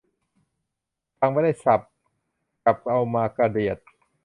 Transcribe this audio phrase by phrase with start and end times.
[1.19, 1.89] ฟังไม่ได้ศัพท์
[2.63, 3.77] จับเอามากระเดียด